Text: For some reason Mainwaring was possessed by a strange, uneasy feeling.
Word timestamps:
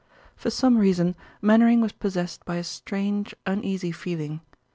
For 0.35 0.49
some 0.49 0.79
reason 0.79 1.13
Mainwaring 1.43 1.79
was 1.79 1.91
possessed 1.91 2.43
by 2.43 2.55
a 2.55 2.63
strange, 2.63 3.35
uneasy 3.45 3.91
feeling. 3.91 4.41